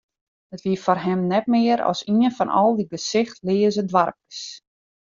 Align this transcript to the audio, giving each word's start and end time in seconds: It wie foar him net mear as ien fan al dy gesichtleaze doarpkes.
It 0.55 0.61
wie 0.65 0.81
foar 0.85 0.99
him 1.05 1.21
net 1.31 1.45
mear 1.53 1.79
as 1.91 1.99
ien 2.13 2.33
fan 2.37 2.53
al 2.61 2.71
dy 2.77 2.85
gesichtleaze 2.93 3.83
doarpkes. 3.91 4.39